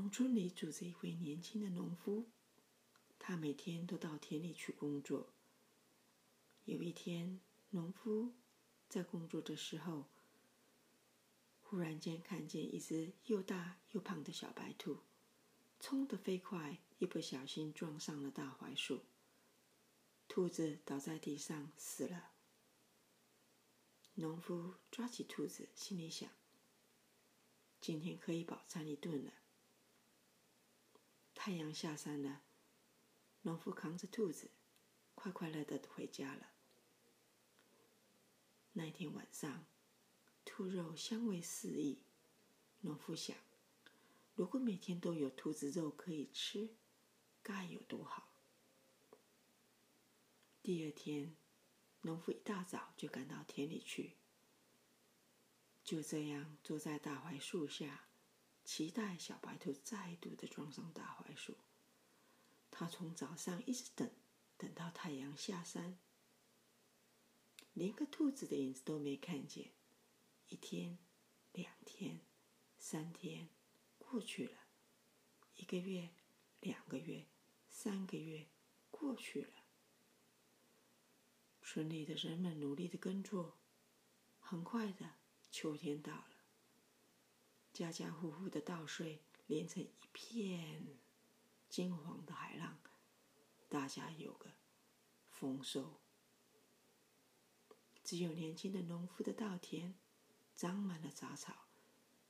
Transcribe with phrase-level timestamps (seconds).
[0.00, 2.30] 农村里住着一位年轻的农夫，
[3.18, 5.34] 他每天都到田里去工作。
[6.64, 7.38] 有一天，
[7.68, 8.32] 农夫
[8.88, 10.06] 在工作的时候，
[11.60, 15.00] 忽然间看见一只又大又胖的小白兔，
[15.78, 19.02] 冲得飞快，一不小心撞上了大槐树，
[20.26, 22.30] 兔子倒在地上死了。
[24.14, 26.30] 农夫抓起兔子，心里想：
[27.82, 29.34] 今天可以饱餐一顿了。
[31.42, 32.42] 太阳下山了，
[33.40, 34.50] 农夫扛着兔子，
[35.14, 36.52] 快快乐乐的回家了。
[38.74, 39.64] 那天晚上，
[40.44, 42.02] 兔肉香味四溢。
[42.80, 43.34] 农夫想，
[44.34, 46.76] 如果每天都有兔子肉可以吃，
[47.42, 48.34] 该有多好！
[50.62, 51.34] 第二天，
[52.02, 54.18] 农夫一大早就赶到田里去，
[55.82, 58.09] 就这样坐在大槐树下。
[58.72, 61.56] 期待小白兔再度的撞上大槐树。
[62.70, 64.08] 他从早上一直等，
[64.56, 65.98] 等到太阳下山，
[67.72, 69.72] 连个兔子的影子都没看见。
[70.50, 70.98] 一天，
[71.52, 72.20] 两天，
[72.78, 73.48] 三天，
[73.98, 74.58] 过去了；
[75.56, 76.10] 一个月，
[76.60, 77.26] 两个月，
[77.68, 78.46] 三个月，
[78.92, 79.64] 过去了。
[81.60, 83.58] 村里的人们努力的耕作，
[84.38, 85.16] 很快的，
[85.50, 86.39] 秋天到了。
[87.80, 90.98] 家家户户的稻穗连成一片
[91.70, 92.78] 金黄的海浪，
[93.70, 94.50] 大家有个
[95.30, 95.98] 丰收。
[98.04, 99.94] 只有年轻的农夫的稻田
[100.54, 101.68] 长满了杂草，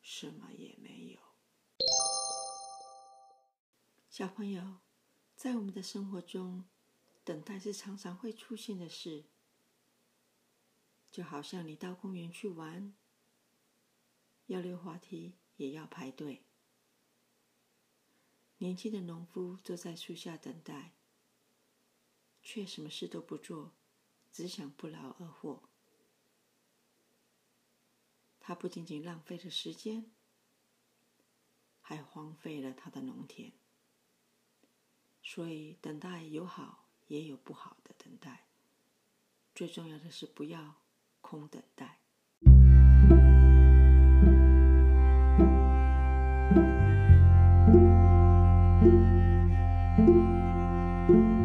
[0.00, 1.18] 什么也没有。
[4.08, 4.78] 小朋友，
[5.34, 6.64] 在我们的生活中，
[7.24, 9.24] 等待是常常会出现的事，
[11.10, 12.94] 就好像你到公园去玩。
[14.50, 16.42] 要溜滑梯也要排队。
[18.58, 20.96] 年轻的农夫坐在树下等待，
[22.42, 23.72] 却什么事都不做，
[24.32, 25.62] 只想不劳而获。
[28.40, 30.10] 他不仅仅浪费了时间，
[31.80, 33.52] 还荒废了他的农田。
[35.22, 38.48] 所以，等待有好也有不好的等待。
[39.54, 40.82] 最重要的是不要
[41.20, 41.99] 空等待。
[46.54, 46.66] thank
[51.08, 51.39] you